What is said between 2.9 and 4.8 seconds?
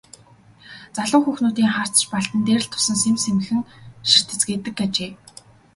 сэмхэн сэмхэн ширтэцгээдэг